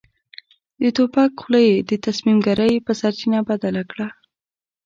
[0.81, 4.07] د توپک خوله يې د تصميم ګيرۍ په سرچينه بدله کړه.